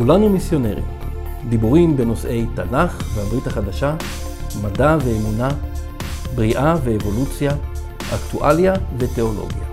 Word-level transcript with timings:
כולנו 0.00 0.28
מיסיונרים. 0.28 0.84
דיבורים 1.48 1.96
בנושאי 1.96 2.46
תנ"ך 2.56 3.16
והברית 3.16 3.46
החדשה, 3.46 3.96
מדע 4.62 4.96
ואמונה, 5.04 5.48
בריאה 6.34 6.74
ואבולוציה, 6.84 7.52
אקטואליה 8.14 8.74
ותיאולוגיה. 8.98 9.66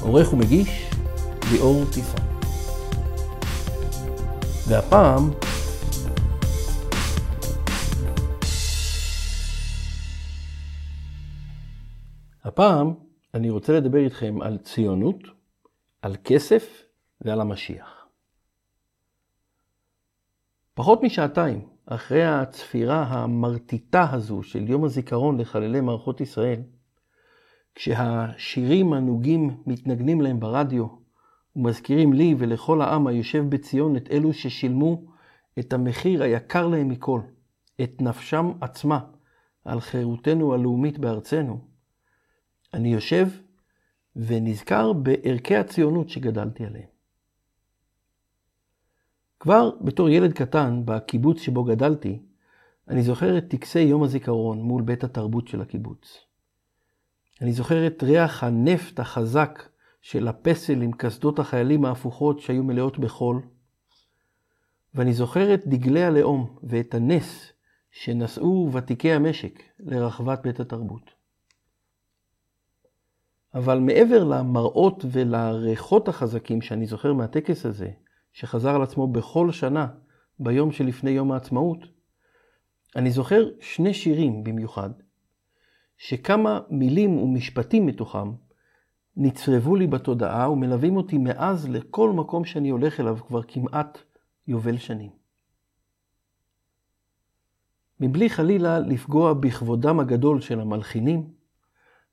עורך 0.00 0.32
ומגיש, 0.32 0.90
ליאור 1.52 1.84
טיסון. 1.92 2.26
והפעם, 4.68 5.30
הפעם 12.44 12.94
אני 13.34 13.50
רוצה 13.50 13.72
לדבר 13.72 13.98
איתכם 13.98 14.42
על 14.42 14.58
ציונות, 14.58 15.22
על 16.02 16.16
כסף 16.24 16.82
ועל 17.20 17.40
המשיח. 17.40 17.91
פחות 20.74 21.02
משעתיים 21.02 21.68
אחרי 21.86 22.24
הצפירה 22.24 23.02
המרטיטה 23.02 24.10
הזו 24.10 24.42
של 24.42 24.70
יום 24.70 24.84
הזיכרון 24.84 25.40
לחללי 25.40 25.80
מערכות 25.80 26.20
ישראל, 26.20 26.60
כשהשירים 27.74 28.92
הנוגים 28.92 29.62
מתנגנים 29.66 30.20
להם 30.20 30.40
ברדיו 30.40 30.86
ומזכירים 31.56 32.12
לי 32.12 32.34
ולכל 32.38 32.82
העם 32.82 33.06
היושב 33.06 33.44
בציון 33.48 33.96
את 33.96 34.08
אלו 34.10 34.32
ששילמו 34.32 35.04
את 35.58 35.72
המחיר 35.72 36.22
היקר 36.22 36.66
להם 36.66 36.88
מכל, 36.88 37.20
את 37.82 38.02
נפשם 38.02 38.52
עצמה, 38.60 39.00
על 39.64 39.80
חירותנו 39.80 40.54
הלאומית 40.54 40.98
בארצנו, 40.98 41.60
אני 42.74 42.92
יושב 42.92 43.28
ונזכר 44.16 44.92
בערכי 44.92 45.56
הציונות 45.56 46.08
שגדלתי 46.08 46.66
עליהם. 46.66 46.91
כבר 49.42 49.70
בתור 49.80 50.08
ילד 50.08 50.32
קטן, 50.32 50.82
בקיבוץ 50.84 51.40
שבו 51.40 51.64
גדלתי, 51.64 52.22
אני 52.88 53.02
זוכר 53.02 53.38
את 53.38 53.44
טקסי 53.48 53.80
יום 53.80 54.02
הזיכרון 54.02 54.62
מול 54.62 54.82
בית 54.82 55.04
התרבות 55.04 55.48
של 55.48 55.60
הקיבוץ. 55.60 56.18
אני 57.40 57.52
זוכר 57.52 57.86
את 57.86 58.02
ריח 58.02 58.44
הנפט 58.44 59.00
החזק 59.00 59.68
של 60.02 60.28
הפסל 60.28 60.82
עם 60.82 60.92
קסדות 60.92 61.38
החיילים 61.38 61.84
ההפוכות 61.84 62.40
שהיו 62.40 62.64
מלאות 62.64 62.98
בחול, 62.98 63.42
ואני 64.94 65.12
זוכר 65.12 65.54
את 65.54 65.66
דגלי 65.66 66.04
הלאום 66.04 66.56
ואת 66.62 66.94
הנס 66.94 67.52
שנשאו 67.90 68.70
ותיקי 68.72 69.12
המשק 69.12 69.62
לרחבת 69.80 70.42
בית 70.42 70.60
התרבות. 70.60 71.10
אבל 73.54 73.78
מעבר 73.78 74.24
למראות 74.24 75.04
ולריחות 75.12 76.08
החזקים 76.08 76.62
שאני 76.62 76.86
זוכר 76.86 77.12
מהטקס 77.12 77.66
הזה, 77.66 77.90
שחזר 78.32 78.74
על 78.74 78.82
עצמו 78.82 79.06
בכל 79.06 79.52
שנה 79.52 79.86
ביום 80.38 80.72
שלפני 80.72 81.10
יום 81.10 81.32
העצמאות, 81.32 81.78
אני 82.96 83.10
זוכר 83.10 83.48
שני 83.60 83.94
שירים 83.94 84.44
במיוחד, 84.44 84.90
שכמה 85.96 86.60
מילים 86.70 87.18
ומשפטים 87.18 87.86
מתוכם 87.86 88.32
נצרבו 89.16 89.76
לי 89.76 89.86
בתודעה 89.86 90.50
ומלווים 90.50 90.96
אותי 90.96 91.18
מאז 91.18 91.68
לכל 91.68 92.10
מקום 92.10 92.44
שאני 92.44 92.70
הולך 92.70 93.00
אליו 93.00 93.18
כבר 93.26 93.42
כמעט 93.42 93.98
יובל 94.46 94.76
שנים. 94.76 95.10
מבלי 98.00 98.30
חלילה 98.30 98.78
לפגוע 98.78 99.32
בכבודם 99.34 100.00
הגדול 100.00 100.40
של 100.40 100.60
המלחינים, 100.60 101.32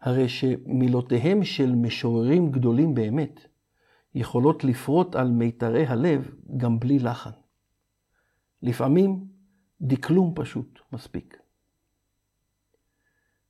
הרי 0.01 0.29
שמילותיהם 0.29 1.43
של 1.43 1.75
משוררים 1.75 2.51
גדולים 2.51 2.93
באמת 2.93 3.48
יכולות 4.15 4.63
לפרוט 4.63 5.15
על 5.15 5.31
מיתרי 5.31 5.85
הלב 5.85 6.31
גם 6.57 6.79
בלי 6.79 6.99
לחן. 6.99 7.29
לפעמים 8.61 9.27
דקלום 9.81 10.33
פשוט 10.35 10.79
מספיק. 10.91 11.37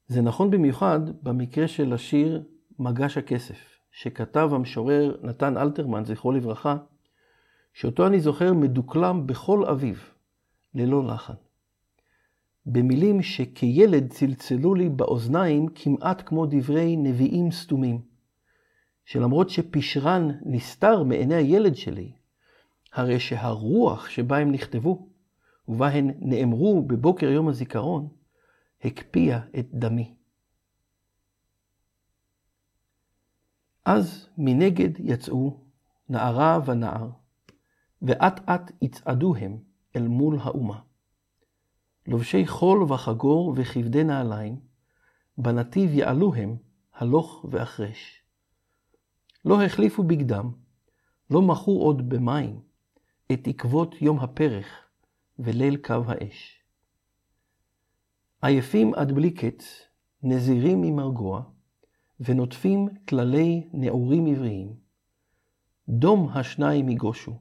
זה 0.08 0.22
נכון 0.22 0.52
במיוחד 0.52 1.00
במקרה 1.24 1.68
של 1.68 1.94
השיר 1.94 2.44
מגש 2.80 3.18
הכסף, 3.18 3.80
שכתב 3.92 4.50
המשורר 4.54 5.18
נתן 5.24 5.58
אלתרמן, 5.58 6.06
זכרו 6.06 6.32
לברכה, 6.32 6.78
שאותו 7.74 8.08
אני 8.08 8.20
זוכר 8.20 8.54
מדוקלם 8.54 9.28
בכל 9.28 9.66
אביב, 9.66 10.14
ללא 10.76 11.08
לחן. 11.08 11.34
במילים 12.66 13.22
שכילד 13.22 14.10
צלצלו 14.10 14.76
לי 14.76 14.90
באוזניים 14.90 15.68
כמעט 15.68 16.22
כמו 16.26 16.46
דברי 16.46 16.96
נביאים 16.96 17.52
סתומים, 17.52 18.02
שלמרות 19.10 19.50
שפשרן 19.50 20.28
נסתר 20.46 21.04
מעיני 21.04 21.36
הילד 21.36 21.76
שלי, 21.76 22.12
הרי 22.94 23.20
שהרוח 23.20 24.10
שבה 24.10 24.38
הם 24.38 24.52
נכתבו, 24.52 25.10
ובה 25.68 25.88
הן 25.88 26.14
נאמרו 26.20 26.82
בבוקר 26.82 27.26
יום 27.30 27.48
הזיכרון, 27.48 28.08
הקפיאה 28.84 29.40
את 29.60 29.68
דמי. 29.74 30.16
אז 33.86 34.30
מנגד 34.38 34.90
יצאו 35.00 35.64
נערה 36.10 36.60
ונער, 36.66 37.10
ואט 38.02 38.50
אט 38.50 38.72
יצעדו 38.82 39.36
הם 39.36 39.58
אל 39.96 40.08
מול 40.08 40.38
האומה. 40.42 40.80
לובשי 42.08 42.48
חול 42.48 42.84
וחגור 42.84 43.54
וכבדי 43.58 44.04
נעליים, 44.04 44.60
בנתיב 45.38 45.94
יעלו 45.94 46.34
הם 46.36 46.58
הלוך 46.94 47.46
ואחרש. 47.50 48.19
לא 49.46 49.64
החליפו 49.64 50.04
בגדם, 50.04 50.52
לא 51.30 51.42
מחו 51.42 51.82
עוד 51.82 52.10
במים, 52.10 52.60
את 53.32 53.48
עקבות 53.48 54.02
יום 54.02 54.20
הפרך 54.20 54.68
וליל 55.40 55.78
קו 55.78 56.04
האש. 56.08 56.64
עייפים 58.42 58.94
עד 58.94 59.12
בלי 59.12 59.32
קץ, 59.32 59.82
נזירים 60.24 60.82
ממרגוע, 60.82 61.44
ונוטפים 62.20 62.88
כללי 63.10 63.70
נעורים 63.74 64.26
עבריים. 64.26 64.74
דום 65.90 66.30
השניים 66.30 66.90
יגושו, 66.90 67.40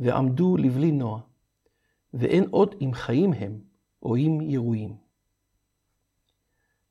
ועמדו 0.00 0.56
לבלי 0.56 0.92
נוע, 0.92 1.20
ואין 2.14 2.44
עוד 2.50 2.74
אם 2.80 2.90
חיים 2.92 3.32
הם, 3.32 3.60
או 4.02 4.16
אם 4.16 4.38
ירויים. 4.40 4.96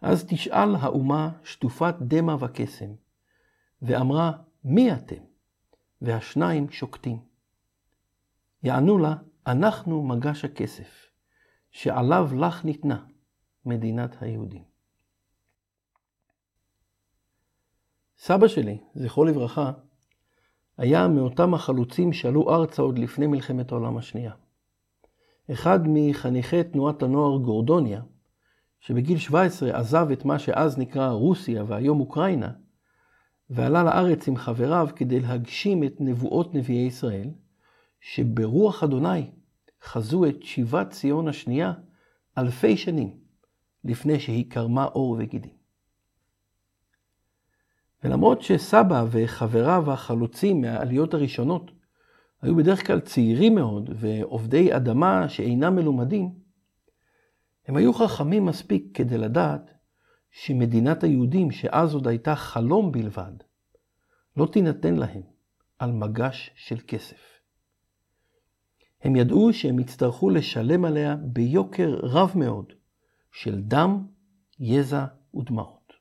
אז 0.02 0.26
תשאל 0.28 0.76
האומה 0.76 1.32
שטופת 1.44 1.96
דמע 2.02 2.36
וקסם, 2.40 2.92
ואמרה, 3.82 4.32
מי 4.64 4.94
אתם? 4.94 5.24
והשניים 6.02 6.70
שוקטים. 6.70 7.20
יענו 8.64 8.98
לה, 8.98 9.16
אנחנו 9.48 10.04
מגש 10.04 10.46
הכסף, 10.46 11.12
שעליו 11.72 12.30
לך 12.36 12.66
ניתנה 12.66 13.06
מדינת 13.66 14.22
היהודים. 14.22 14.64
סבא 18.18 18.48
שלי, 18.48 18.78
זכרו 18.96 19.26
לברכה, 19.26 19.72
היה 20.78 21.08
מאותם 21.08 21.54
החלוצים 21.54 22.14
שעלו 22.14 22.56
ארצה 22.56 22.82
עוד 22.82 23.00
לפני 23.00 23.28
מלחמת 23.28 23.72
העולם 23.72 23.98
השנייה. 23.98 24.34
אחד 25.52 25.80
מחניכי 25.88 26.64
תנועת 26.64 27.04
הנוער 27.04 27.38
גורדוניה, 27.38 28.02
שבגיל 28.80 29.18
17 29.18 29.80
עזב 29.80 30.08
את 30.14 30.26
מה 30.26 30.40
שאז 30.40 30.78
נקרא 30.78 31.10
רוסיה 31.10 31.64
והיום 31.68 32.00
אוקראינה, 32.00 32.52
ועלה 33.54 33.84
לארץ 33.84 34.28
עם 34.28 34.36
חבריו 34.36 34.90
כדי 34.96 35.20
להגשים 35.20 35.84
את 35.84 35.96
נבואות 36.00 36.56
נביאי 36.56 36.88
ישראל, 36.88 37.30
שברוח 38.00 38.84
אדוני 38.84 39.32
חזו 39.84 40.26
את 40.26 40.44
שיבת 40.44 40.90
ציון 40.90 41.28
השנייה 41.28 41.74
אלפי 42.38 42.78
שנים 42.78 43.18
לפני 43.84 44.20
שהיא 44.20 44.52
קרמה 44.52 44.84
עור 44.84 45.16
וגידים. 45.20 45.54
ולמרות 48.04 48.42
שסבא 48.42 49.06
וחבריו 49.12 49.92
החלוצים 49.92 50.62
מהעליות 50.62 51.14
הראשונות 51.14 51.72
היו 52.42 52.56
בדרך 52.56 52.88
כלל 52.88 53.00
צעירים 53.00 53.56
מאוד 53.56 53.90
ועובדי 53.96 54.76
אדמה 54.76 55.30
שאינם 55.30 55.76
מלומדים, 55.76 56.34
הם 57.68 57.76
היו 57.76 57.94
חכמים 57.94 58.46
מספיק 58.46 58.86
כדי 58.94 59.18
לדעת 59.18 59.72
שמדינת 60.32 61.04
היהודים, 61.04 61.52
שאז 61.52 61.94
עוד 61.94 62.08
הייתה 62.08 62.36
חלום 62.36 62.92
בלבד, 62.92 63.34
לא 64.38 64.46
תינתן 64.46 64.96
להם 64.96 65.22
על 65.80 65.92
מגש 65.92 66.52
של 66.56 66.78
כסף. 66.88 67.32
הם 69.02 69.16
ידעו 69.16 69.54
שהם 69.54 69.80
יצטרכו 69.80 70.30
לשלם 70.30 70.86
עליה 70.86 71.16
ביוקר 71.16 72.00
רב 72.04 72.32
מאוד 72.36 72.74
של 73.32 73.62
דם, 73.62 74.08
יזע 74.60 75.06
ודמעות. 75.36 75.94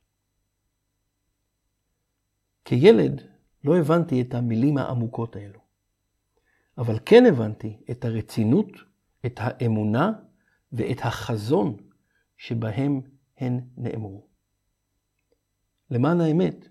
כילד 2.64 3.22
לא 3.64 3.76
הבנתי 3.76 4.22
את 4.22 4.34
המילים 4.34 4.78
העמוקות 4.78 5.36
האלו, 5.36 5.60
אבל 6.78 6.98
כן 7.06 7.26
הבנתי 7.26 7.76
את 7.90 8.04
הרצינות, 8.04 8.68
את 9.26 9.34
האמונה 9.36 10.12
ואת 10.72 10.98
החזון 11.02 11.76
שבהם 12.36 13.00
הן 13.40 13.60
נאמרו. 13.76 14.26
למען 15.90 16.20
האמת, 16.20 16.68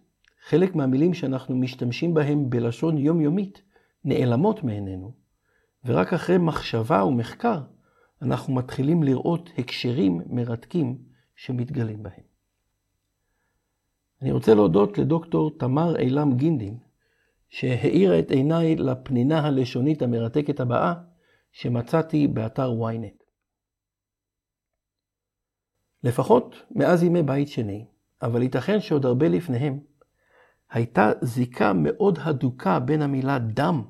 חלק 0.48 0.75
מהמילים 0.75 1.13
שאנחנו 1.13 1.56
משתמשים 1.56 2.13
בהם 2.13 2.50
בלשון 2.50 2.98
יומיומית 2.98 3.62
נעלמות 4.04 4.63
מעינינו, 4.63 5.12
ורק 5.86 6.13
אחרי 6.13 6.38
מחשבה 6.38 7.04
ומחקר 7.04 7.62
אנחנו 8.21 8.54
מתחילים 8.54 9.04
לראות 9.04 9.50
הקשרים 9.57 10.21
מרתקים 10.25 10.98
שמתגלים 11.36 12.04
בהם. 12.04 12.24
אני 14.21 14.31
רוצה 14.31 14.54
להודות 14.54 14.98
לדוקטור 14.98 15.57
תמר 15.57 15.98
אילם 16.00 16.38
גינדין, 16.38 16.77
שהאירה 17.50 18.19
את 18.19 18.31
עיניי 18.31 18.75
לפנינה 18.75 19.48
הלשונית 19.48 20.01
המרתקת 20.01 20.60
הבאה 20.60 20.94
שמצאתי 21.51 22.27
באתר 22.27 22.71
ynet. 22.71 23.24
לפחות 26.03 26.55
מאז 26.71 27.03
ימי 27.03 27.23
בית 27.23 27.47
שני, 27.47 27.85
אבל 28.21 28.41
ייתכן 28.41 28.81
שעוד 28.81 29.05
הרבה 29.05 29.27
לפניהם, 29.27 29.79
הייתה 30.71 31.11
זיקה 31.21 31.73
מאוד 31.73 32.19
הדוקה 32.21 32.79
בין 32.79 33.01
המילה 33.01 33.39
דם 33.39 33.83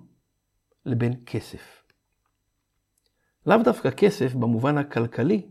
לבין 0.86 1.14
כסף. 1.26 1.84
לאו 3.46 3.58
דווקא 3.64 3.90
כסף 3.90 4.34
במובן 4.34 4.78
הכלכלי, 4.78 5.48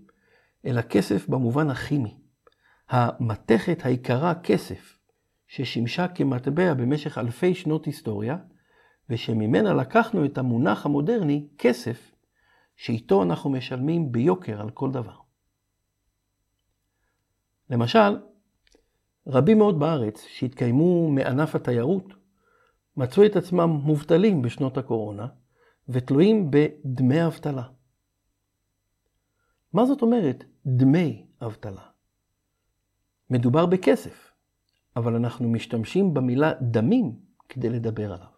אלא 0.67 0.83
כסף 0.83 1.29
במובן 1.29 1.71
הכימי. 1.71 2.19
המתכת 2.89 3.85
היקרה 3.85 4.35
כסף, 4.35 4.99
ששימשה 5.47 6.09
כמטבע 6.09 6.75
במשך 6.75 7.19
אלפי 7.19 7.55
שנות 7.55 7.85
היסטוריה, 7.85 8.37
ושממנה 9.11 9.75
לקחנו 9.75 10.25
את 10.25 10.39
המונח 10.39 10.87
המודרני, 10.87 11.49
כסף, 11.59 12.13
שאיתו 12.77 13.23
אנחנו 13.23 13.51
משלמים 13.51 14.13
ביוקר 14.13 14.61
על 14.61 14.71
כל 14.71 14.91
דבר. 14.91 15.28
למשל, 17.71 18.19
רבים 19.27 19.59
מאוד 19.59 19.79
בארץ 19.79 20.25
שהתקיימו 20.25 21.11
מענף 21.11 21.55
התיירות, 21.55 22.05
מצאו 22.97 23.27
את 23.27 23.37
עצמם 23.37 23.71
מובטלים 23.71 24.43
בשנות 24.43 24.79
הקורונה 24.79 25.27
ותלויים 25.89 26.51
בדמי 26.51 27.27
אבטלה. 27.27 27.63
מה 29.73 29.87
זאת 29.87 30.03
אומרת 30.03 30.45
דמי 30.67 31.27
אבטלה? 31.43 31.83
מדובר 33.31 33.67
בכסף, 33.67 34.33
אבל 34.97 35.15
אנחנו 35.15 35.49
משתמשים 35.49 36.15
במילה 36.15 36.53
דמים 36.63 37.19
כדי 37.49 37.69
לדבר 37.69 38.13
עליו. 38.13 38.29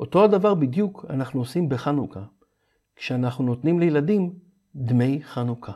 אותו 0.00 0.24
הדבר 0.24 0.54
בדיוק 0.54 1.04
אנחנו 1.10 1.40
עושים 1.40 1.68
בחנוכה, 1.68 2.24
כשאנחנו 2.96 3.44
נותנים 3.44 3.80
לילדים 3.80 4.38
דמי 4.74 5.20
חנוכה. 5.22 5.72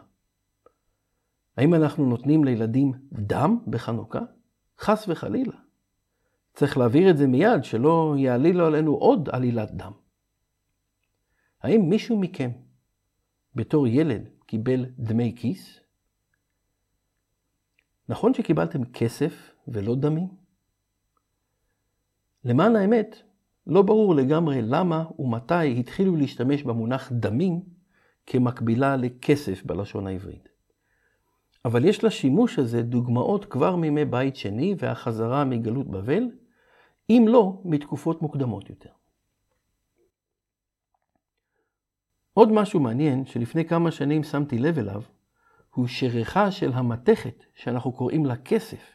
האם 1.56 1.74
אנחנו 1.74 2.06
נותנים 2.06 2.44
לילדים 2.44 2.92
דם 3.12 3.58
בחנוכה? 3.66 4.20
חס 4.78 5.08
וחלילה. 5.08 5.56
צריך 6.54 6.78
להעביר 6.78 7.10
את 7.10 7.16
זה 7.16 7.26
מיד, 7.26 7.64
שלא 7.64 8.14
יעלילו 8.18 8.66
עלינו 8.66 8.94
עוד 8.94 9.28
עלילת 9.32 9.70
דם. 9.70 9.92
האם 11.62 11.88
מישהו 11.88 12.18
מכם, 12.18 12.50
בתור 13.54 13.86
ילד, 13.86 14.28
קיבל 14.46 14.86
דמי 14.98 15.34
כיס? 15.36 15.80
נכון 18.08 18.34
שקיבלתם 18.34 18.84
כסף 18.84 19.54
ולא 19.68 19.94
דמים? 19.96 20.28
למען 22.44 22.76
האמת, 22.76 23.16
לא 23.66 23.82
ברור 23.82 24.14
לגמרי 24.14 24.62
למה 24.62 25.04
ומתי 25.18 25.80
התחילו 25.80 26.16
להשתמש 26.16 26.62
במונח 26.62 27.12
דמים 27.12 27.60
כמקבילה 28.26 28.96
לכסף 28.96 29.62
בלשון 29.64 30.06
העברית. 30.06 30.51
אבל 31.64 31.84
יש 31.84 32.04
לשימוש 32.04 32.58
הזה 32.58 32.82
דוגמאות 32.82 33.44
כבר 33.44 33.76
מימי 33.76 34.04
בית 34.04 34.36
שני 34.36 34.74
והחזרה 34.78 35.44
מגלות 35.44 35.88
בבל, 35.88 36.24
אם 37.10 37.24
לא 37.28 37.60
מתקופות 37.64 38.22
מוקדמות 38.22 38.70
יותר. 38.70 38.90
עוד 42.34 42.52
משהו 42.52 42.80
מעניין 42.80 43.26
שלפני 43.26 43.64
כמה 43.64 43.90
שנים 43.90 44.22
שמתי 44.22 44.58
לב 44.58 44.78
אליו, 44.78 45.02
הוא 45.74 45.86
שריחה 45.86 46.50
של 46.50 46.72
המתכת 46.72 47.44
שאנחנו 47.54 47.92
קוראים 47.92 48.26
לה 48.26 48.36
כסף, 48.36 48.92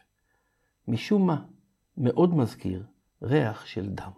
משום 0.88 1.26
מה 1.26 1.44
מאוד 1.96 2.34
מזכיר 2.34 2.86
ריח 3.22 3.66
של 3.66 3.88
דם. 3.88 4.10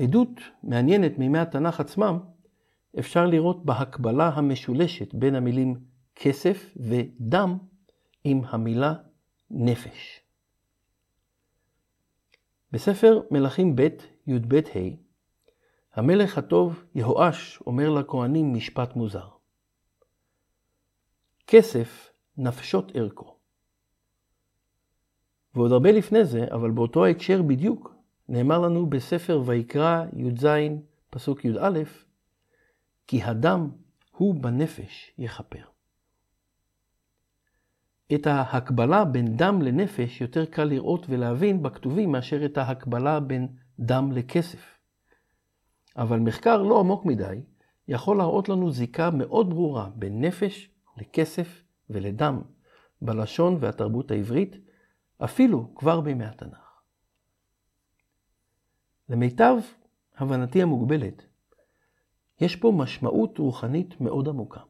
עדות 0.00 0.40
מעניינת 0.62 1.18
מימי 1.18 1.38
התנ"ך 1.38 1.80
עצמם 1.80 2.18
אפשר 2.98 3.26
לראות 3.26 3.64
בהקבלה 3.64 4.28
המשולשת 4.28 5.14
בין 5.14 5.34
המילים 5.34 5.74
כסף 6.14 6.76
ודם 6.76 7.58
עם 8.24 8.42
המילה 8.44 8.94
נפש. 9.50 10.20
בספר 12.72 13.20
מלכים 13.30 13.76
ב' 13.76 13.88
י"ב-ה, 14.26 14.80
המלך 15.94 16.38
הטוב 16.38 16.84
יהואש 16.94 17.60
אומר 17.66 17.90
לכהנים 17.90 18.54
משפט 18.54 18.96
מוזר. 18.96 19.28
כסף 21.46 22.10
נפשות 22.36 22.92
ערכו. 22.94 23.36
ועוד 25.54 25.72
הרבה 25.72 25.92
לפני 25.92 26.24
זה, 26.24 26.44
אבל 26.50 26.70
באותו 26.70 27.04
ההקשר 27.04 27.42
בדיוק, 27.42 27.94
נאמר 28.28 28.58
לנו 28.58 28.86
בספר 28.86 29.42
ויקרא 29.46 30.04
י"ז 30.16 30.46
פסוק 31.10 31.44
י"א, 31.44 31.78
כי 33.06 33.22
הדם 33.22 33.70
הוא 34.10 34.34
בנפש 34.34 35.12
יכפר. 35.18 35.64
את 38.14 38.26
ההקבלה 38.26 39.04
בין 39.04 39.36
דם 39.36 39.62
לנפש 39.62 40.20
יותר 40.20 40.44
קל 40.44 40.64
לראות 40.64 41.06
ולהבין 41.08 41.62
בכתובים 41.62 42.12
מאשר 42.12 42.44
את 42.44 42.58
ההקבלה 42.58 43.20
בין 43.20 43.48
דם 43.80 44.12
לכסף. 44.12 44.78
אבל 45.96 46.18
מחקר 46.18 46.62
לא 46.62 46.80
עמוק 46.80 47.04
מדי 47.04 47.42
יכול 47.88 48.16
להראות 48.16 48.48
לנו 48.48 48.70
זיקה 48.70 49.10
מאוד 49.10 49.50
ברורה 49.50 49.90
בין 49.94 50.24
נפש 50.24 50.70
לכסף 50.96 51.62
ולדם 51.90 52.42
בלשון 53.02 53.56
והתרבות 53.60 54.10
העברית, 54.10 54.56
אפילו 55.24 55.74
כבר 55.74 56.00
בימי 56.00 56.24
התנ"ך. 56.24 56.80
למיטב 59.08 59.56
הבנתי 60.16 60.62
המוגבלת, 60.62 61.26
יש 62.40 62.56
פה 62.56 62.72
משמעות 62.76 63.38
רוחנית 63.38 64.00
מאוד 64.00 64.28
עמוקה. 64.28 64.60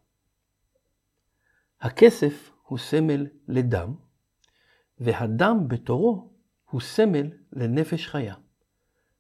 הכסף 1.81 2.53
הוא 2.63 2.79
סמל 2.79 3.27
לדם, 3.49 3.95
והדם 4.99 5.69
בתורו 5.69 6.31
הוא 6.71 6.81
סמל 6.81 7.31
לנפש 7.53 8.07
חיה, 8.07 8.35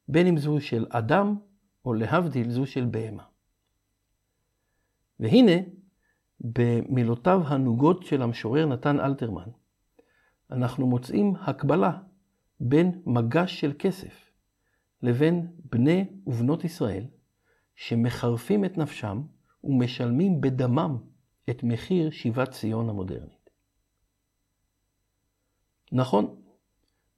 בין 0.09 0.27
אם 0.27 0.39
זו 0.39 0.61
של 0.61 0.87
אדם 0.91 1.37
או 1.85 1.95
להבדיל 1.95 2.51
זו 2.51 2.67
של 2.67 2.85
בהמה. 2.85 3.25
והנה, 5.21 5.53
במילותיו 6.41 7.43
הנוגות 7.47 8.03
של 8.03 8.23
המשורר 8.23 8.67
נתן 8.67 9.01
אלתרמן, 9.01 9.49
אנחנו 10.51 10.87
מוצאים 10.87 11.35
הקבלה 11.37 11.99
בין 12.61 13.03
מגש 13.07 13.61
של 13.61 13.73
כסף 13.79 14.31
לבין 15.03 15.53
בני 15.65 16.21
ובנות 16.27 16.65
ישראל, 16.65 17.05
שמחרפים 17.77 18.65
את 18.65 18.79
נפשם 18.79 19.23
ומשלמים 19.65 20.41
בדמם 20.41 20.97
את 21.51 21.63
מחיר 21.63 22.11
שיבת 22.11 22.51
ציון 22.51 22.89
המודרנית. 22.89 23.51
נכון, 25.93 26.43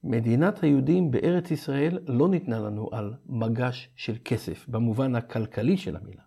מדינת 0.03 0.63
היהודים 0.63 1.11
בארץ 1.11 1.51
ישראל 1.51 1.99
לא 2.07 2.29
ניתנה 2.29 2.59
לנו 2.59 2.89
על 2.91 3.13
מגש 3.25 3.89
של 3.95 4.17
כסף, 4.25 4.65
במובן 4.69 5.15
הכלכלי 5.15 5.77
של 5.77 5.95
המילה, 5.95 6.23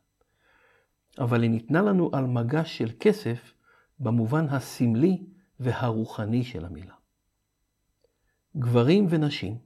אבל 1.19 1.43
היא 1.43 1.51
ניתנה 1.51 1.83
לנו 1.83 2.11
על 2.13 2.27
מגש 2.27 2.79
של 2.79 2.91
כסף 3.01 3.55
במובן 3.99 4.49
הסמלי 4.49 5.27
והרוחני 5.61 6.45
של 6.45 6.65
המילה. 6.65 6.95
גברים 8.57 9.07
ונשים, 9.11 9.59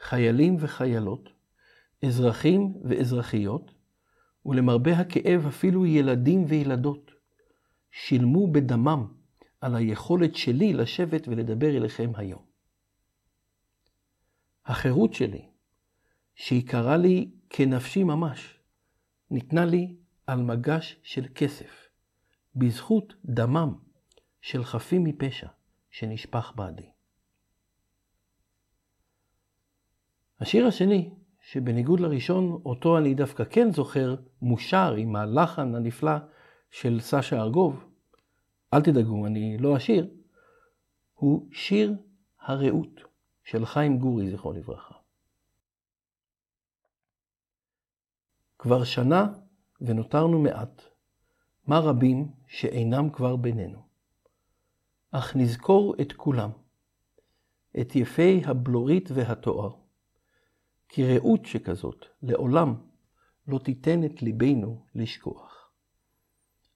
חיילים 0.00 0.56
וחיילות, 0.58 1.28
אזרחים 2.04 2.74
ואזרחיות, 2.84 3.72
ולמרבה 4.50 4.98
הכאב 4.98 5.46
אפילו 5.46 5.86
ילדים 5.86 6.44
וילדות 6.48 7.10
שילמו 7.90 8.52
בדמם 8.52 9.12
על 9.60 9.76
היכולת 9.76 10.36
שלי 10.36 10.72
לשבת 10.72 11.28
ולדבר 11.28 11.76
אליכם 11.76 12.12
היום. 12.16 12.42
החירות 14.66 15.14
שלי, 15.14 15.48
שהיא 16.34 16.68
קרה 16.68 16.96
לי 16.96 17.30
כנפשי 17.50 18.04
ממש, 18.04 18.58
ניתנה 19.30 19.64
לי 19.64 19.96
על 20.26 20.42
מגש 20.42 21.00
של 21.02 21.26
כסף, 21.34 21.88
בזכות 22.54 23.14
דמם 23.24 23.74
של 24.42 24.64
חפים 24.64 25.04
מפשע 25.04 25.48
שנשפך 25.90 26.52
בעדי. 26.56 26.90
השיר 30.40 30.66
השני 30.66 31.10
שבניגוד 31.52 32.00
לראשון, 32.00 32.60
אותו 32.64 32.98
אני 32.98 33.14
דווקא 33.14 33.44
כן 33.44 33.72
זוכר 33.72 34.14
מושר 34.42 34.94
עם 34.94 35.16
הלחן 35.16 35.74
הנפלא 35.74 36.12
של 36.70 37.00
סשה 37.00 37.40
ארגוב, 37.40 37.84
אל 38.74 38.82
תדאגו, 38.82 39.26
אני 39.26 39.58
לא 39.58 39.76
אשיר, 39.76 40.10
הוא 41.14 41.48
שיר 41.52 41.94
הרעות 42.40 43.00
של 43.44 43.66
חיים 43.66 43.98
גורי, 43.98 44.30
זכרו 44.30 44.52
לברכה. 44.52 44.94
כבר 48.58 48.84
שנה 48.84 49.32
ונותרנו 49.80 50.38
מעט, 50.38 50.82
מה 51.66 51.78
רבים 51.78 52.32
שאינם 52.46 53.10
כבר 53.10 53.36
בינינו. 53.36 53.78
אך 55.10 55.36
נזכור 55.36 55.94
את 56.00 56.12
כולם, 56.12 56.50
את 57.80 57.96
יפי 57.96 58.42
הבלורית 58.44 59.08
והתואר, 59.14 59.79
כי 60.92 61.04
רעות 61.04 61.46
שכזאת 61.46 62.06
לעולם 62.22 62.74
לא 63.46 63.58
תיתן 63.58 64.04
את 64.04 64.22
ליבנו 64.22 64.86
לשכוח. 64.94 65.70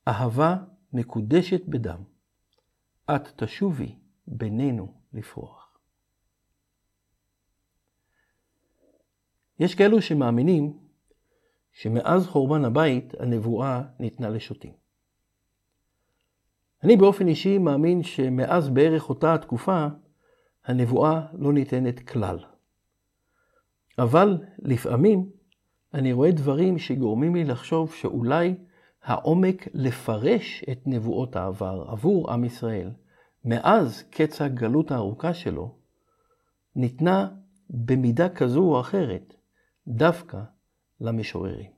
אהבה 0.09 0.57
מקודשת 0.93 1.65
בדם, 1.69 2.03
את 3.11 3.43
תשובי 3.43 3.99
בינינו 4.27 4.95
לפרוח. 5.13 5.79
יש 9.59 9.75
כאלו 9.75 10.03
שמאמינים 10.03 10.79
שמאז 11.73 12.27
חורבן 12.27 12.65
הבית 12.65 13.15
הנבואה 13.21 13.83
ניתנה 13.99 14.29
לשוטים. 14.29 14.73
אני 16.83 16.97
באופן 16.97 17.29
אישי 17.29 17.59
מאמין 17.59 18.03
שמאז 18.03 18.69
בערך 18.69 19.09
אותה 19.09 19.35
התקופה 19.35 19.87
הנבואה 20.65 21.27
לא 21.33 21.53
ניתנת 21.53 22.09
כלל. 22.09 22.54
אבל 23.99 24.39
לפעמים 24.59 25.31
אני 25.95 26.13
רואה 26.13 26.31
דברים 26.31 26.79
שגורמים 26.79 27.35
לי 27.35 27.45
לחשוב 27.45 27.93
שאולי 27.95 28.55
העומק 29.03 29.69
לפרש 29.75 30.65
את 30.73 30.81
נבואות 30.87 31.37
העבר 31.37 31.85
עבור 31.89 32.33
עם 32.33 32.45
ישראל, 32.45 32.91
מאז 33.45 34.03
קץ 34.11 34.43
הגלות 34.43 34.91
הארוכה 34.91 35.35
שלו, 35.35 35.75
ניתנה 36.77 37.29
במידה 37.71 38.29
כזו 38.29 38.61
או 38.61 38.81
אחרת 38.81 39.35
דווקא 39.89 40.41
למשוררים. 41.01 41.71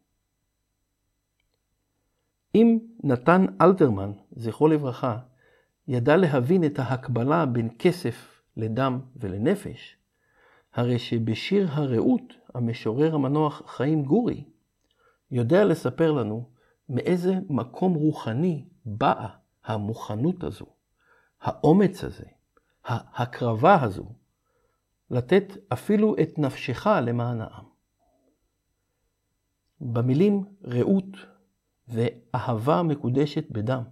אם 2.55 2.79
נתן 3.05 3.47
אלתרמן, 3.61 4.13
זכרו 4.37 4.69
לברכה, 4.69 5.19
ידע 5.89 6.17
להבין 6.17 6.65
את 6.65 6.79
ההקבלה 6.79 7.47
בין 7.47 7.69
כסף 7.79 8.43
לדם 8.57 9.01
ולנפש, 9.17 9.97
הרי 10.77 10.99
שבשיר 10.99 11.69
הרעות 11.71 12.33
המשורר 12.55 13.15
המנוח 13.15 13.63
חיים 13.67 14.05
גורי 14.05 14.45
יודע 15.31 15.65
לספר 15.65 16.13
לנו 16.13 16.51
מאיזה 16.89 17.35
מקום 17.49 17.95
רוחני 17.95 18.69
באה 18.85 19.29
המוכנות 19.65 20.45
הזו, 20.45 20.67
האומץ 21.41 22.05
הזה, 22.05 22.25
ההקרבה 22.85 23.83
הזו, 23.83 24.13
לתת 25.11 25.45
אפילו 25.73 26.15
את 26.23 26.39
נפשך 26.39 26.87
למען 26.87 27.41
העם. 27.41 27.65
במילים 29.81 30.45
רעות 30.65 31.17
ואהבה 31.89 32.83
מקודשת 32.83 33.51
בדם, 33.51 33.83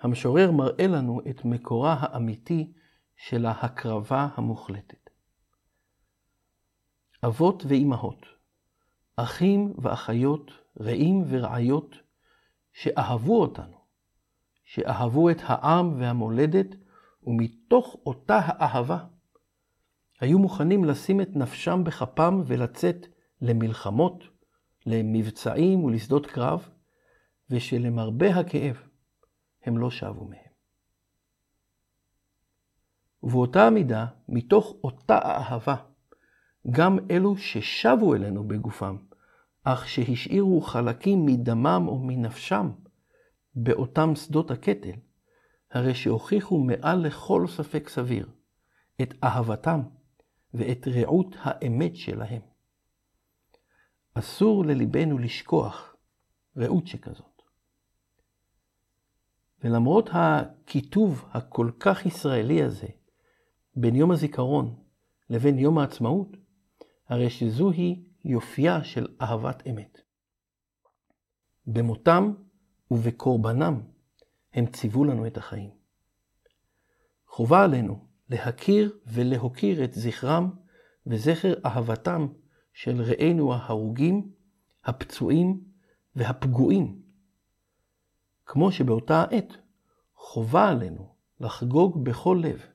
המשורר 0.00 0.50
מראה 0.50 0.86
לנו 0.86 1.20
את 1.30 1.44
מקורה 1.44 1.96
האמיתי 2.00 2.72
של 3.16 3.46
ההקרבה 3.46 4.28
המוחלטת. 4.34 4.99
אבות 7.24 7.64
ואימהות, 7.68 8.26
אחים 9.16 9.74
ואחיות, 9.78 10.50
רעים 10.80 11.24
ורעיות, 11.28 11.96
שאהבו 12.72 13.40
אותנו, 13.40 13.76
שאהבו 14.64 15.30
את 15.30 15.36
העם 15.42 16.00
והמולדת, 16.00 16.66
ומתוך 17.24 17.96
אותה 18.06 18.40
האהבה, 18.42 19.04
היו 20.20 20.38
מוכנים 20.38 20.84
לשים 20.84 21.20
את 21.20 21.28
נפשם 21.36 21.84
בכפם 21.84 22.42
ולצאת 22.46 23.06
למלחמות, 23.40 24.24
למבצעים 24.86 25.84
ולשדות 25.84 26.26
קרב, 26.26 26.68
ושלמרבה 27.50 28.36
הכאב 28.36 28.82
הם 29.64 29.78
לא 29.78 29.90
שבו 29.90 30.24
מהם. 30.24 30.50
ובאותה 33.22 33.66
המידה, 33.66 34.06
מתוך 34.28 34.74
אותה 34.84 35.18
אהבה, 35.18 35.76
גם 36.70 36.98
אלו 37.10 37.36
ששבו 37.36 38.14
אלינו 38.14 38.48
בגופם, 38.48 38.96
אך 39.64 39.88
שהשאירו 39.88 40.60
חלקים 40.60 41.26
מדמם 41.26 41.84
או 41.88 41.98
מנפשם 41.98 42.70
באותם 43.54 44.14
שדות 44.14 44.50
הקטל, 44.50 44.92
הרי 45.70 45.94
שהוכיחו 45.94 46.58
מעל 46.58 47.06
לכל 47.06 47.46
ספק 47.48 47.88
סביר 47.88 48.28
את 49.02 49.14
אהבתם 49.24 49.80
ואת 50.54 50.88
רעות 50.88 51.36
האמת 51.38 51.96
שלהם. 51.96 52.42
אסור 54.14 54.64
לליבנו 54.64 55.18
לשכוח 55.18 55.96
רעות 56.56 56.86
שכזאת. 56.86 57.42
ולמרות 59.64 60.10
הכיתוב 60.12 61.24
הכל 61.30 61.70
כך 61.80 62.06
ישראלי 62.06 62.62
הזה 62.62 62.86
בין 63.76 63.96
יום 63.96 64.10
הזיכרון 64.10 64.74
לבין 65.30 65.58
יום 65.58 65.78
העצמאות, 65.78 66.36
הרי 67.10 67.30
שזוהי 67.30 68.02
יופייה 68.24 68.84
של 68.84 69.06
אהבת 69.20 69.66
אמת. 69.70 70.00
במותם 71.66 72.32
ובקורבנם 72.90 73.80
הם 74.52 74.66
ציוו 74.66 75.04
לנו 75.04 75.26
את 75.26 75.36
החיים. 75.36 75.70
חובה 77.26 77.64
עלינו 77.64 78.06
להכיר 78.28 78.98
ולהוקיר 79.06 79.84
את 79.84 79.92
זכרם 79.92 80.50
וזכר 81.06 81.54
אהבתם 81.66 82.26
של 82.72 83.02
רעינו 83.02 83.54
ההרוגים, 83.54 84.32
הפצועים 84.84 85.64
והפגועים. 86.16 87.02
כמו 88.46 88.72
שבאותה 88.72 89.24
העת 89.30 89.56
חובה 90.14 90.68
עלינו 90.68 91.14
לחגוג 91.40 92.04
בכל 92.04 92.42
לב 92.42 92.66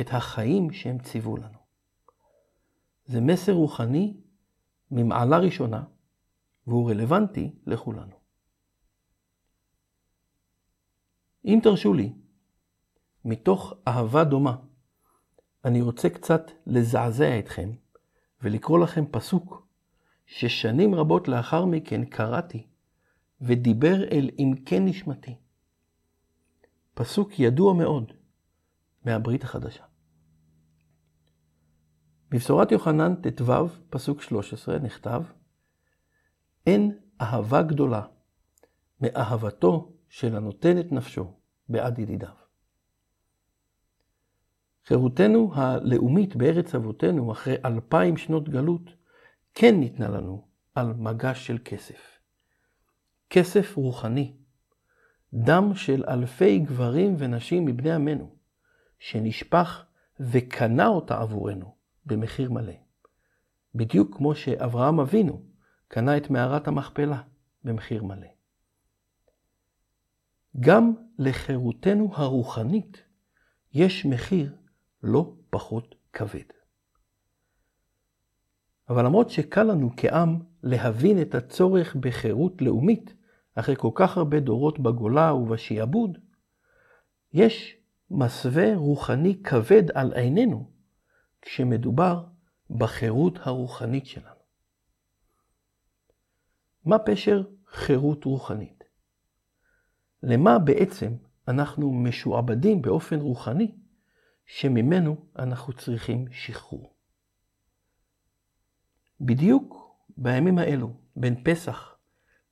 את 0.00 0.10
החיים 0.10 0.72
שהם 0.72 0.98
ציוו 0.98 1.36
לנו. 1.36 1.65
זה 3.06 3.20
מסר 3.20 3.52
רוחני 3.52 4.16
ממעלה 4.90 5.38
ראשונה, 5.38 5.84
והוא 6.66 6.90
רלוונטי 6.90 7.54
לכולנו. 7.66 8.16
אם 11.44 11.58
תרשו 11.62 11.94
לי, 11.94 12.12
מתוך 13.24 13.74
אהבה 13.88 14.24
דומה, 14.24 14.56
אני 15.64 15.80
רוצה 15.80 16.08
קצת 16.08 16.50
לזעזע 16.66 17.38
אתכם 17.38 17.70
ולקרוא 18.42 18.78
לכם 18.78 19.04
פסוק 19.10 19.66
ששנים 20.26 20.94
רבות 20.94 21.28
לאחר 21.28 21.64
מכן 21.64 22.04
קראתי 22.04 22.66
ודיבר 23.40 24.04
אל 24.12 24.30
עמקי 24.38 24.80
נשמתי. 24.80 25.36
פסוק 26.94 27.38
ידוע 27.38 27.74
מאוד 27.74 28.12
מהברית 29.04 29.44
החדשה. 29.44 29.84
בבשורת 32.30 32.72
יוחנן 32.72 33.14
ט"ו, 33.14 33.68
פסוק 33.90 34.22
13, 34.22 34.78
נכתב, 34.78 35.22
אין 36.66 36.98
אהבה 37.20 37.62
גדולה 37.62 38.02
מאהבתו 39.00 39.92
של 40.08 40.36
הנותן 40.36 40.80
את 40.80 40.92
נפשו 40.92 41.32
בעד 41.68 41.98
ידידיו. 41.98 42.28
חירותנו 44.86 45.52
הלאומית 45.54 46.36
בארץ 46.36 46.74
אבותינו 46.74 47.32
אחרי 47.32 47.56
אלפיים 47.64 48.16
שנות 48.16 48.48
גלות 48.48 48.90
כן 49.54 49.80
ניתנה 49.80 50.08
לנו 50.08 50.48
על 50.74 50.92
מגש 50.92 51.46
של 51.46 51.58
כסף. 51.64 52.18
כסף 53.30 53.76
רוחני, 53.76 54.36
דם 55.34 55.74
של 55.74 56.04
אלפי 56.08 56.58
גברים 56.58 57.14
ונשים 57.18 57.64
מבני 57.64 57.92
עמנו, 57.92 58.36
שנשפך 58.98 59.84
וקנה 60.20 60.86
אותה 60.86 61.18
עבורנו 61.20 61.75
במחיר 62.06 62.52
מלא. 62.52 62.72
בדיוק 63.74 64.16
כמו 64.16 64.34
שאברהם 64.34 65.00
אבינו 65.00 65.42
קנה 65.88 66.16
את 66.16 66.30
מערת 66.30 66.68
המכפלה 66.68 67.22
במחיר 67.64 68.04
מלא. 68.04 68.26
גם 70.60 70.92
לחירותנו 71.18 72.10
הרוחנית 72.14 73.02
יש 73.72 74.06
מחיר 74.06 74.56
לא 75.02 75.34
פחות 75.50 75.94
כבד. 76.12 76.44
אבל 78.88 79.04
למרות 79.04 79.30
שקל 79.30 79.62
לנו 79.62 79.90
כעם 79.96 80.38
להבין 80.62 81.22
את 81.22 81.34
הצורך 81.34 81.96
בחירות 81.96 82.62
לאומית 82.62 83.14
אחרי 83.54 83.76
כל 83.76 83.90
כך 83.94 84.16
הרבה 84.16 84.40
דורות 84.40 84.78
בגולה 84.78 85.34
ובשיעבוד, 85.34 86.18
יש 87.32 87.76
מסווה 88.10 88.76
רוחני 88.76 89.42
כבד 89.42 89.90
על 89.90 90.12
עינינו 90.12 90.70
כשמדובר 91.42 92.24
בחירות 92.70 93.38
הרוחנית 93.42 94.06
שלנו. 94.06 94.40
מה 96.84 96.98
פשר 96.98 97.42
חירות 97.66 98.24
רוחנית? 98.24 98.84
למה 100.22 100.58
בעצם 100.58 101.12
אנחנו 101.48 101.92
משועבדים 101.92 102.82
באופן 102.82 103.20
רוחני 103.20 103.74
שממנו 104.46 105.16
אנחנו 105.38 105.72
צריכים 105.72 106.24
שחרור? 106.30 106.94
בדיוק 109.20 109.96
בימים 110.16 110.58
האלו, 110.58 110.92
בין 111.16 111.44
פסח, 111.44 111.96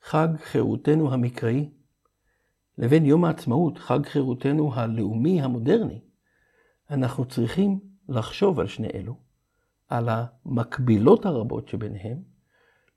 חג 0.03 0.29
חירותנו 0.37 1.13
המקראי, 1.13 1.71
לבין 2.79 3.05
יום 3.07 3.25
העצמאות, 3.25 3.79
חג 3.79 4.07
חירותנו 4.07 4.75
הלאומי 4.75 5.43
המודרני, 5.43 6.01
אנחנו 6.91 7.25
צריכים 7.25 7.81
לחשוב 8.09 8.61
על 8.61 8.67
שני 8.67 8.89
אלו, 8.95 9.17
על 9.89 10.09
המקבילות 10.09 11.27
הרבות 11.27 11.69
שביניהם, 11.69 12.23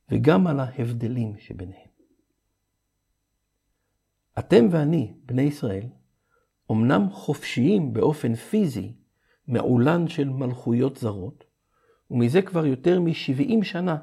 וגם 0.10 0.48
על 0.48 0.60
ההבדלים 0.60 1.38
שביניהם. 1.40 1.88
אתם 4.40 4.66
ואני, 4.72 5.14
בני 5.26 5.42
ישראל, 5.42 5.86
אמנם 6.72 7.10
חופשיים 7.12 7.94
באופן 7.94 8.36
פיזי 8.36 8.94
מעולן 9.48 10.08
של 10.08 10.30
מלכויות 10.30 10.98
זרות, 10.98 11.44
ומזה 12.12 12.42
כבר 12.42 12.66
יותר 12.66 13.00
מ-70 13.00 13.64
שנה 13.64 13.98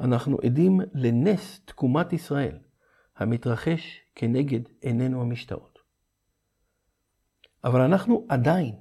אנחנו 0.00 0.38
עדים 0.44 0.80
לנס 0.94 1.60
תקומת 1.64 2.12
ישראל, 2.12 2.58
המתרחש 3.16 4.00
כנגד 4.14 4.60
עינינו 4.80 5.22
המשתאות. 5.22 5.78
אבל 7.64 7.80
אנחנו 7.80 8.26
עדיין, 8.28 8.74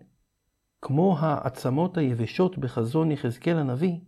כמו 0.88 1.18
העצמות 1.20 1.98
היבשות 1.98 2.58
בחזון 2.58 3.12
יחזקאל 3.12 3.58
הנביא, 3.58 4.00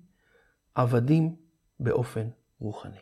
עבדים 0.75 1.35
באופן 1.79 2.27
רוחני. 2.59 2.99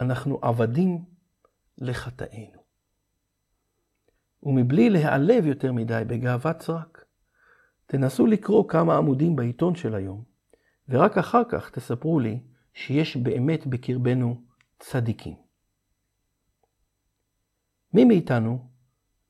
אנחנו 0.00 0.38
עבדים 0.42 1.04
לחטאינו. 1.78 2.58
ומבלי 4.42 4.90
להיעלב 4.90 5.46
יותר 5.46 5.72
מדי 5.72 6.02
בגאוות 6.06 6.62
סרק, 6.62 7.04
תנסו 7.86 8.26
לקרוא 8.26 8.68
כמה 8.68 8.96
עמודים 8.96 9.36
בעיתון 9.36 9.74
של 9.74 9.94
היום, 9.94 10.24
ורק 10.88 11.18
אחר 11.18 11.42
כך 11.48 11.70
תספרו 11.70 12.20
לי 12.20 12.40
שיש 12.74 13.16
באמת 13.16 13.66
בקרבנו 13.66 14.42
צדיקים. 14.78 15.36
מי 17.92 18.04
מאיתנו 18.04 18.68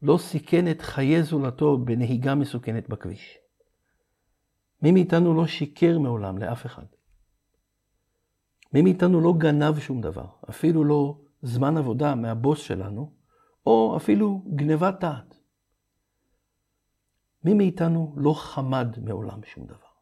לא 0.05 0.19
סיכן 0.19 0.71
את 0.71 0.81
חיי 0.81 1.23
זולתו 1.23 1.79
בנהיגה 1.79 2.35
מסוכנת 2.35 2.89
בכביש? 2.89 3.39
מי 4.83 4.93
מאיתנו 4.93 5.35
לא 5.35 5.47
שיקר 5.47 5.99
מעולם 5.99 6.39
לאף 6.39 6.67
אחד? 6.67 6.85
מי 8.73 8.83
מאיתנו 8.83 9.21
לא 9.21 9.35
גנב 9.39 9.79
שום 9.79 10.01
דבר, 10.01 10.27
אפילו 10.51 10.85
לא 10.85 11.19
זמן 11.43 11.77
עבודה 11.77 12.15
מהבוס 12.15 12.59
שלנו, 12.61 13.13
או 13.67 13.97
אפילו 13.97 14.43
גנבת 14.55 15.01
דעת? 15.01 15.39
מי 17.45 17.55
מאיתנו 17.55 18.15
לא 18.17 18.35
חמד 18.35 18.99
מעולם 19.03 19.41
שום 19.45 19.67
דבר? 19.67 19.95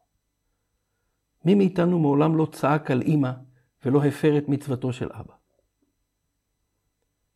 מי 1.45 1.55
מאיתנו 1.55 1.99
מעולם 1.99 2.35
לא 2.35 2.47
צעק 2.51 2.91
על 2.91 3.01
אימא 3.01 3.31
ולא 3.85 4.03
הפר 4.03 4.37
את 4.37 4.49
מצוותו 4.49 4.93
של 4.93 5.09
אבא? 5.11 5.33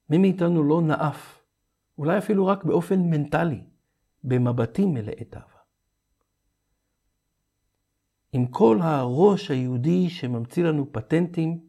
מי 0.10 0.18
מאיתנו 0.18 0.64
לא 0.64 0.82
נאף, 0.82 1.37
אולי 1.98 2.18
אפילו 2.18 2.46
רק 2.46 2.63
באופן 2.63 3.00
מנטלי, 3.00 3.63
במבטים 4.24 4.94
מלאי 4.94 5.24
תאווה? 5.24 5.58
עם 8.34 8.48
כל 8.48 8.80
הראש 8.82 9.51
היהודי 9.51 10.10
שממציא 10.10 10.63
לנו 10.63 10.92
פטנטים 10.92 11.60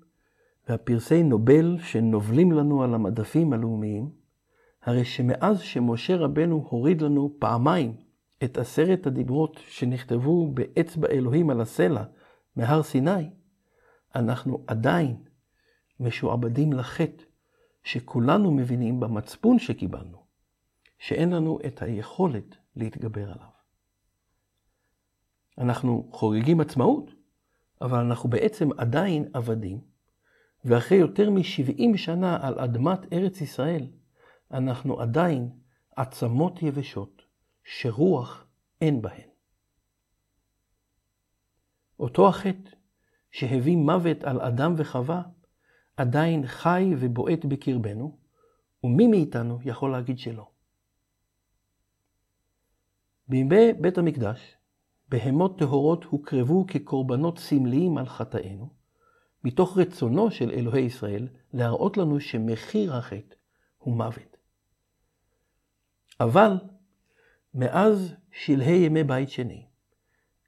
והפרסי 0.69 1.23
נובל 1.23 1.79
שנובלים 1.79 2.53
לנו 2.53 2.83
על 2.83 2.95
המדפים 2.95 3.53
הלאומיים, 3.53 4.11
הרי 4.83 5.05
שמאז 5.05 5.61
שמשה 5.61 6.17
רבנו 6.17 6.67
הוריד 6.71 7.03
לנו 7.03 7.37
פעמיים 7.39 7.97
את 8.45 8.59
עשרת 8.59 9.07
הדיברות 9.07 9.61
שנכתבו 9.69 10.53
באצבע 10.53 11.09
אלוהים 11.09 11.51
על 11.51 11.61
הסלע 11.61 12.05
מהר 12.57 12.83
סיני, 12.83 13.31
אנחנו 14.15 14.65
עדיין 14.67 15.17
משועבדים 16.01 16.73
לחטא 16.73 17.25
שכולנו 17.85 18.51
מבינים 18.51 19.01
במצפון 19.01 19.59
שקיבלנו, 19.59 20.25
שאין 20.99 21.31
לנו 21.31 21.59
את 21.67 21.83
היכולת 21.83 22.57
להתגבר 22.77 23.33
עליו. 23.33 23.49
אנחנו 25.59 26.09
חוגגים 26.13 26.61
עצמאות, 26.61 27.11
אבל 27.81 27.99
אנחנו 27.99 28.31
בעצם 28.31 28.69
עדיין 28.79 29.29
עבדים, 29.33 29.81
ואחרי 30.65 30.99
יותר 30.99 31.31
מ-70 31.31 31.97
שנה 31.97 32.47
על 32.47 32.59
אדמת 32.59 33.13
ארץ 33.13 33.41
ישראל, 33.41 33.87
אנחנו 34.51 35.01
עדיין 35.01 35.51
עצמות 35.97 36.63
יבשות 36.63 37.23
שרוח 37.65 38.47
אין 38.81 39.03
בהן. 39.03 39.29
אותו 42.01 42.29
החטא 42.29 42.71
שהביא 43.31 43.77
מוות 43.77 44.25
על 44.25 44.41
אדם 44.41 44.75
וחווה, 44.77 45.23
עדיין 45.99 46.47
חי 46.47 46.95
ובועט 46.99 47.45
בקרבנו, 47.45 48.19
ומי 48.85 49.07
מאיתנו 49.07 49.59
יכול 49.65 49.93
להגיד 49.93 50.19
שלא? 50.19 50.49
בימי 53.29 53.73
בית 53.81 53.99
המקדש, 53.99 54.57
בהמות 55.09 55.59
טהורות 55.59 56.05
הוקרבו 56.05 56.67
כקורבנות 56.69 57.39
סמליים 57.39 57.99
על 57.99 58.07
חטאינו, 58.07 58.69
מתוך 59.45 59.79
רצונו 59.79 60.31
של 60.31 60.51
אלוהי 60.51 60.83
ישראל 60.83 61.29
להראות 61.53 61.97
לנו 61.97 62.21
שמחיר 62.21 62.95
החטא 62.95 63.35
הוא 63.79 63.95
מוות. 63.95 64.37
אבל 66.21 66.53
מאז 67.55 68.15
שלהי 68.33 68.77
ימי 68.77 69.05
בית 69.05 69.29
שני, 69.29 69.67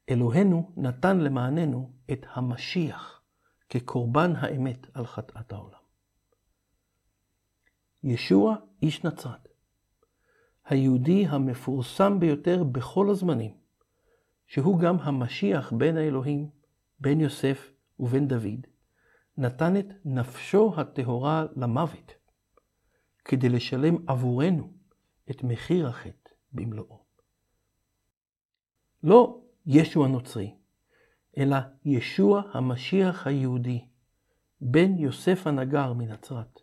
אלוהינו 0.09 0.71
נתן 0.77 1.19
למעננו 1.19 1.91
את 2.11 2.25
המשיח 2.33 3.20
כקורבן 3.71 4.35
האמת 4.35 4.87
על 4.93 5.05
חטאת 5.05 5.51
העולם. 5.51 5.79
ישוע 8.03 8.55
איש 8.81 9.03
נצרת, 9.03 9.47
היהודי 10.65 11.25
המפורסם 11.27 12.19
ביותר 12.19 12.63
בכל 12.63 13.09
הזמנים, 13.09 13.57
שהוא 14.47 14.79
גם 14.79 14.99
המשיח 14.99 15.73
בין 15.73 15.97
האלוהים, 15.97 16.49
בין 16.99 17.19
יוסף 17.19 17.71
ובין 17.99 18.27
דוד, 18.27 18.67
נתן 19.37 19.77
את 19.77 19.85
נפשו 20.05 20.73
הטהורה 20.77 21.45
למוות, 21.55 22.13
כדי 23.25 23.49
לשלם 23.49 23.95
עבורנו 24.07 24.73
את 25.29 25.43
מחיר 25.43 25.87
החטא 25.87 26.29
במלואו. 26.53 27.03
לא 29.03 29.41
ישו 29.65 30.05
הנוצרי, 30.05 30.55
אלא 31.37 31.57
ישוע 31.85 32.41
המשיח 32.53 33.27
היהודי, 33.27 33.85
בן 34.61 34.97
יוסף 34.97 35.47
הנגר 35.47 35.93
מנצרת. 35.93 36.59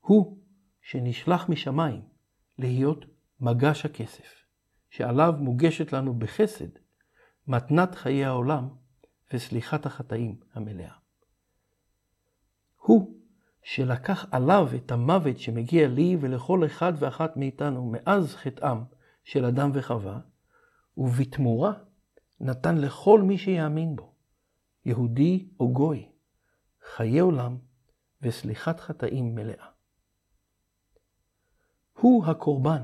הוא 0.00 0.38
שנשלח 0.82 1.48
משמיים 1.48 2.02
להיות 2.58 3.04
מגש 3.40 3.86
הכסף, 3.86 4.44
שעליו 4.90 5.34
מוגשת 5.38 5.92
לנו 5.92 6.14
בחסד 6.14 6.68
מתנת 7.46 7.94
חיי 7.94 8.24
העולם 8.24 8.68
וסליחת 9.32 9.86
החטאים 9.86 10.40
המלאה. 10.54 10.92
הוא 12.76 13.16
שלקח 13.62 14.26
עליו 14.30 14.68
את 14.76 14.92
המוות 14.92 15.38
שמגיע 15.38 15.88
לי 15.88 16.16
ולכל 16.20 16.66
אחד 16.66 16.92
ואחת 16.98 17.36
מאיתנו 17.36 17.90
מאז 17.92 18.34
חטאם 18.34 18.78
של 19.24 19.44
אדם 19.44 19.70
וחווה, 19.74 20.18
ובתמורה 20.96 21.72
נתן 22.40 22.78
לכל 22.78 23.22
מי 23.22 23.38
שיאמין 23.38 23.96
בו, 23.96 24.14
יהודי 24.84 25.48
או 25.60 25.72
גוי, 25.72 26.08
חיי 26.82 27.18
עולם 27.18 27.58
וסליחת 28.22 28.80
חטאים 28.80 29.34
מלאה. 29.34 29.66
הוא 31.92 32.24
הקורבן 32.26 32.82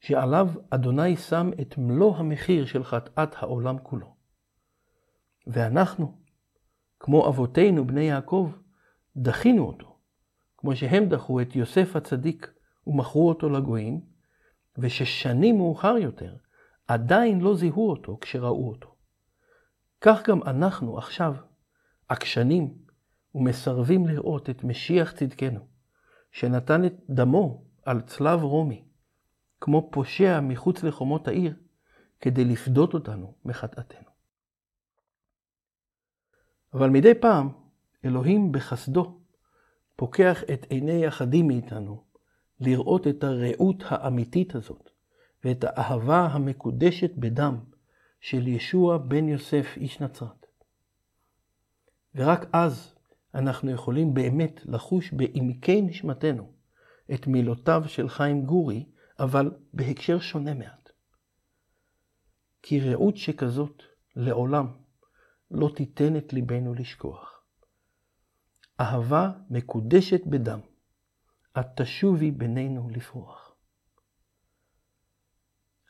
שעליו 0.00 0.48
אדוני 0.70 1.16
שם 1.16 1.50
את 1.60 1.78
מלוא 1.78 2.16
המחיר 2.16 2.66
של 2.66 2.84
חטאת 2.84 3.34
העולם 3.36 3.78
כולו. 3.78 4.14
ואנחנו, 5.46 6.18
כמו 7.00 7.28
אבותינו 7.28 7.86
בני 7.86 8.02
יעקב, 8.02 8.50
דחינו 9.16 9.66
אותו, 9.66 9.98
כמו 10.56 10.76
שהם 10.76 11.04
דחו 11.08 11.40
את 11.40 11.56
יוסף 11.56 11.96
הצדיק 11.96 12.52
ומכרו 12.86 13.28
אותו 13.28 13.48
לגויים, 13.50 14.00
וששנים 14.78 15.56
מאוחר 15.56 15.96
יותר 15.96 16.36
עדיין 16.88 17.40
לא 17.40 17.56
זיהו 17.56 17.90
אותו 17.90 18.18
כשראו 18.20 18.68
אותו. 18.68 18.94
כך 20.00 20.28
גם 20.28 20.42
אנחנו 20.42 20.98
עכשיו 20.98 21.34
עקשנים 22.08 22.74
ומסרבים 23.34 24.06
לראות 24.06 24.50
את 24.50 24.64
משיח 24.64 25.12
צדקנו, 25.12 25.66
שנתן 26.32 26.84
את 26.84 26.94
דמו 27.10 27.64
על 27.82 28.00
צלב 28.00 28.42
רומי, 28.42 28.84
כמו 29.60 29.88
פושע 29.92 30.40
מחוץ 30.40 30.82
לחומות 30.82 31.28
העיר, 31.28 31.54
כדי 32.20 32.44
לפדות 32.44 32.94
אותנו 32.94 33.34
מחטאתנו. 33.44 34.08
אבל 36.74 36.90
מדי 36.90 37.14
פעם, 37.14 37.48
אלוהים 38.04 38.52
בחסדו 38.52 39.20
פוקח 39.96 40.42
את 40.52 40.66
עיני 40.68 41.08
אחדים 41.08 41.48
מאיתנו 41.48 42.04
לראות 42.60 43.06
את 43.06 43.24
הרעות 43.24 43.82
האמיתית 43.88 44.54
הזאת, 44.54 44.90
ואת 45.44 45.64
האהבה 45.64 46.26
המקודשת 46.26 47.10
בדם 47.16 47.58
של 48.20 48.48
ישוע 48.48 48.98
בן 48.98 49.28
יוסף 49.28 49.66
איש 49.76 50.00
נצרת. 50.00 50.46
ורק 52.14 52.46
אז 52.52 52.94
אנחנו 53.34 53.70
יכולים 53.70 54.14
באמת 54.14 54.60
לחוש 54.64 55.12
בעמקי 55.12 55.82
נשמתנו 55.82 56.52
את 57.14 57.26
מילותיו 57.26 57.82
של 57.86 58.08
חיים 58.08 58.44
גורי, 58.44 58.86
אבל 59.18 59.50
בהקשר 59.74 60.18
שונה 60.18 60.54
מעט. 60.54 60.90
כי 62.62 62.80
רעות 62.80 63.16
שכזאת 63.16 63.82
לעולם 64.16 64.66
לא 65.50 65.70
תיתן 65.76 66.16
את 66.16 66.32
ליבנו 66.32 66.74
לשכוח. 66.74 67.42
אהבה 68.80 69.30
מקודשת 69.50 70.26
בדם, 70.26 70.60
את 71.60 71.66
תשובי 71.80 72.30
בינינו 72.30 72.88
לפרוח. 72.90 73.43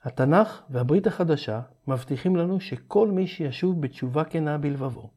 התנ"ך 0.05 0.63
והברית 0.71 1.07
החדשה 1.07 1.61
מבטיחים 1.87 2.37
לנו 2.37 2.61
שכל 2.61 3.11
מי 3.11 3.27
שישוב 3.27 3.81
בתשובה 3.81 4.25
כנה 4.25 4.59
בלבבו, 4.59 5.11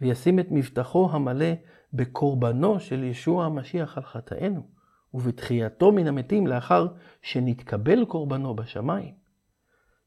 וישים 0.00 0.38
את 0.38 0.46
מבטחו 0.50 1.08
המלא 1.12 1.52
בקורבנו 1.92 2.80
של 2.80 3.04
ישוע 3.04 3.44
המשיח 3.44 3.96
על 3.96 4.04
חטאינו, 4.04 4.68
ובתחייתו 5.14 5.92
מן 5.92 6.06
המתים 6.06 6.46
לאחר 6.46 6.86
שנתקבל 7.22 8.04
קורבנו 8.04 8.54
בשמיים, 8.54 9.14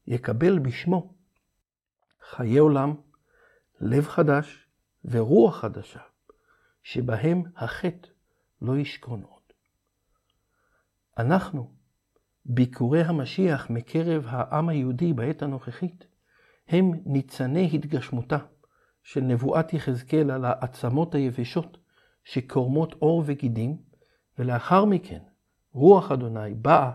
יקבל 0.06 0.58
בשמו 0.58 1.14
חיי 2.30 2.58
עולם, 2.58 2.94
לב 3.80 4.08
חדש 4.08 4.68
ורוח 5.04 5.56
חדשה, 5.56 6.00
שבהם 6.82 7.42
החטא 7.56 8.08
לא 8.62 8.76
ישכון 8.76 9.22
עוד. 9.22 9.42
אנחנו, 11.18 11.70
ביקורי 12.46 13.02
המשיח 13.02 13.70
מקרב 13.70 14.24
העם 14.28 14.68
היהודי 14.68 15.12
בעת 15.12 15.42
הנוכחית, 15.42 16.06
הם 16.68 16.92
ניצני 17.06 17.70
התגשמותה 17.74 18.38
של 19.02 19.20
נבואת 19.20 19.72
יחזקאל 19.72 20.30
על 20.30 20.44
העצמות 20.44 21.14
היבשות 21.14 21.78
שקורמות 22.24 22.94
עור 22.98 23.22
וגידים, 23.26 23.76
ולאחר 24.38 24.84
מכן 24.84 25.20
רוח 25.72 26.12
אדוני 26.12 26.54
באה 26.54 26.92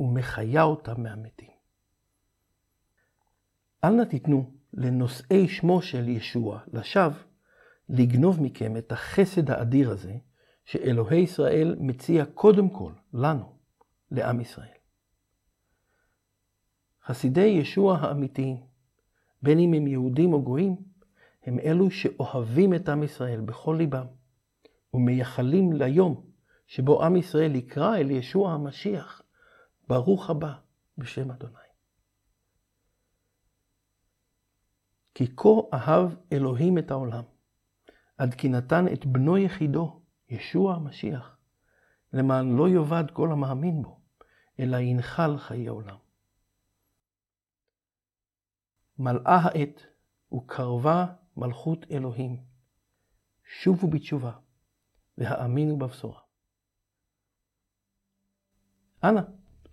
ומחיה 0.00 0.62
אותה 0.62 0.94
מהמתים. 0.98 1.50
אל 3.84 3.90
נא 3.90 4.04
תיתנו 4.04 4.50
לנושאי 4.72 5.48
שמו 5.48 5.82
של 5.82 6.08
ישוע, 6.08 6.60
לשווא, 6.72 7.18
לגנוב 7.88 8.42
מכם 8.42 8.76
את 8.76 8.92
החסד 8.92 9.50
האדיר 9.50 9.90
הזה, 9.90 10.14
שאלוהי 10.64 11.20
ישראל 11.20 11.76
מציע 11.78 12.24
קודם 12.24 12.68
כל 12.68 12.92
לנו, 13.12 13.52
לעם 14.10 14.40
ישראל. 14.40 14.75
חסידי 17.06 17.46
ישוע 17.46 17.98
האמיתיים, 17.98 18.56
בין 19.42 19.58
אם 19.58 19.72
הם 19.72 19.86
יהודים 19.86 20.32
או 20.32 20.42
גויים, 20.42 20.76
הם 21.42 21.58
אלו 21.58 21.90
שאוהבים 21.90 22.74
את 22.74 22.88
עם 22.88 23.02
ישראל 23.02 23.40
בכל 23.40 23.74
ליבם, 23.78 24.06
ומייחלים 24.94 25.72
ליום 25.72 26.26
שבו 26.66 27.04
עם 27.04 27.16
ישראל 27.16 27.54
יקרא 27.54 27.96
אל 27.96 28.10
ישוע 28.10 28.52
המשיח, 28.52 29.22
ברוך 29.88 30.30
הבא 30.30 30.52
בשם 30.98 31.30
אדוני. 31.30 31.52
כי 35.14 35.36
כה 35.36 35.48
אהב 35.74 36.10
אלוהים 36.32 36.78
את 36.78 36.90
העולם, 36.90 37.22
עד 38.18 38.34
כי 38.34 38.48
נתן 38.48 38.84
את 38.92 39.06
בנו 39.06 39.38
יחידו, 39.38 40.00
ישוע 40.28 40.74
המשיח, 40.74 41.38
למען 42.12 42.56
לא 42.56 42.68
יאבד 42.68 43.04
כל 43.12 43.32
המאמין 43.32 43.82
בו, 43.82 44.00
אלא 44.60 44.76
ינחל 44.76 45.38
חיי 45.38 45.66
עולם. 45.66 46.05
מלאה 48.98 49.38
העת 49.42 49.86
וקרבה 50.32 51.06
מלכות 51.36 51.86
אלוהים. 51.90 52.36
שובו 53.62 53.88
בתשובה 53.88 54.32
והאמינו 55.18 55.78
בבשורה. 55.78 56.20
אנא, 59.04 59.20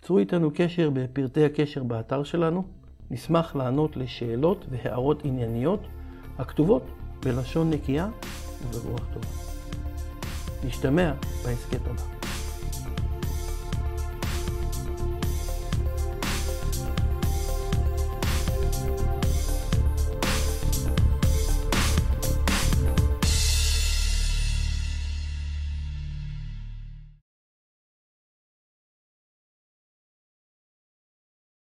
צרו 0.01 0.19
איתנו 0.19 0.51
קשר 0.55 0.89
בפרטי 0.93 1.45
הקשר 1.45 1.83
באתר 1.83 2.23
שלנו. 2.23 2.63
נשמח 3.09 3.55
לענות 3.55 3.97
לשאלות 3.97 4.65
והערות 4.69 5.25
ענייניות 5.25 5.79
הכתובות 6.37 6.83
בלשון 7.25 7.69
נקייה 7.69 8.09
וברוח 8.61 9.13
טובה. 9.13 9.27
נשתמע 10.65 11.13
בהסכת 11.43 11.87
הבא. 11.87 12.22